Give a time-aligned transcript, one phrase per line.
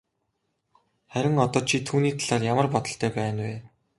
[1.15, 3.55] Харин одоо чи түүний талаар ямар бодолтой байна вэ?